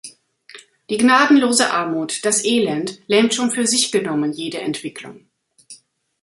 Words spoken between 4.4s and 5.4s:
Entwicklung.